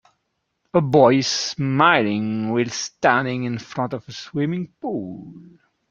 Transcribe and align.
A 0.73 0.81
boy 0.81 1.17
is 1.17 1.27
smiling 1.27 2.49
whilst 2.51 2.95
standing 2.95 3.43
in 3.43 3.59
front 3.59 3.93
of 3.93 4.09
a 4.09 4.11
swimming 4.11 4.73
pool. 4.81 5.31